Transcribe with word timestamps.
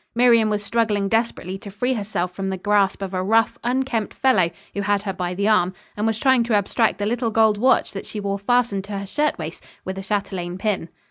Miriam 0.15 0.49
was 0.49 0.65
struggling 0.65 1.07
desperately 1.07 1.59
to 1.59 1.69
free 1.69 1.93
herself 1.93 2.31
from 2.33 2.49
the 2.49 2.57
grasp 2.57 3.03
of 3.03 3.13
a 3.13 3.21
rough, 3.21 3.59
unkempt 3.63 4.15
fellow 4.15 4.49
who 4.73 4.81
had 4.81 5.03
her 5.03 5.13
by 5.13 5.35
the 5.35 5.47
arm 5.47 5.75
and 5.95 6.07
was 6.07 6.17
trying 6.17 6.41
to 6.43 6.55
abstract 6.55 6.97
the 6.97 7.05
little 7.05 7.29
gold 7.29 7.59
watch 7.59 7.91
that 7.93 8.07
she 8.07 8.19
wore 8.19 8.39
fastened 8.39 8.83
to 8.83 8.97
her 8.97 9.05
shirtwaist 9.05 9.63
with 9.85 9.99
a 9.99 10.01
châtelaine 10.01 10.57
pin. 10.57 10.89